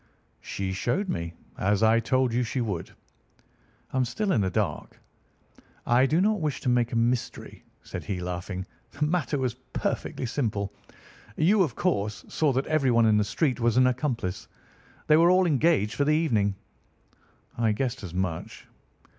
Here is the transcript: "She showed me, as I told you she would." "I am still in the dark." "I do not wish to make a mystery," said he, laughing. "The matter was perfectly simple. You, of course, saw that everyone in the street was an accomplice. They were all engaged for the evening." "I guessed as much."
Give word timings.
"She 0.39 0.73
showed 0.73 1.09
me, 1.09 1.35
as 1.59 1.83
I 1.83 1.99
told 1.99 2.33
you 2.33 2.41
she 2.41 2.59
would." 2.59 2.89
"I 3.93 3.97
am 3.97 4.03
still 4.03 4.31
in 4.31 4.41
the 4.41 4.49
dark." 4.49 4.99
"I 5.85 6.07
do 6.07 6.19
not 6.19 6.41
wish 6.41 6.59
to 6.61 6.69
make 6.69 6.91
a 6.91 6.95
mystery," 6.95 7.63
said 7.83 8.03
he, 8.05 8.19
laughing. 8.19 8.65
"The 8.93 9.05
matter 9.05 9.37
was 9.37 9.53
perfectly 9.73 10.25
simple. 10.25 10.73
You, 11.37 11.61
of 11.61 11.75
course, 11.75 12.25
saw 12.29 12.51
that 12.53 12.65
everyone 12.65 13.05
in 13.05 13.17
the 13.17 13.23
street 13.23 13.59
was 13.59 13.77
an 13.77 13.85
accomplice. 13.85 14.47
They 15.05 15.17
were 15.17 15.29
all 15.29 15.45
engaged 15.45 15.93
for 15.93 16.03
the 16.03 16.15
evening." 16.15 16.55
"I 17.55 17.71
guessed 17.71 18.01
as 18.01 18.11
much." 18.15 18.65